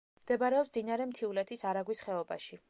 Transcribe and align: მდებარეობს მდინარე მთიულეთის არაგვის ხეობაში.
მდებარეობს 0.21 0.71
მდინარე 0.71 1.07
მთიულეთის 1.11 1.65
არაგვის 1.73 2.03
ხეობაში. 2.09 2.59